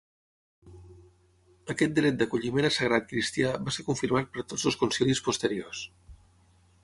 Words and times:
Aquest 1.73 1.93
dret 1.99 2.17
d'acolliment 2.21 2.69
a 2.69 2.71
sagrat 2.79 3.05
cristià 3.13 3.53
va 3.67 3.75
ser 3.77 3.87
confirmat 3.91 4.33
per 4.37 4.47
tots 4.53 4.67
els 4.71 4.79
concilis 4.85 5.21
posteriors. 5.29 5.85